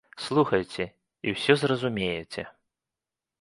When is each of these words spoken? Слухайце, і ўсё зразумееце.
Слухайце, 0.27 0.87
і 1.27 1.33
ўсё 1.35 1.57
зразумееце. 1.65 2.47